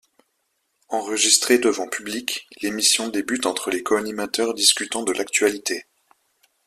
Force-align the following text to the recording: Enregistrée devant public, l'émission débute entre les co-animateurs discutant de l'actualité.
Enregistrée 0.89 1.59
devant 1.59 1.87
public, 1.87 2.47
l'émission 2.63 3.07
débute 3.09 3.45
entre 3.45 3.69
les 3.69 3.83
co-animateurs 3.83 4.55
discutant 4.55 5.03
de 5.03 5.11
l'actualité. 5.13 5.85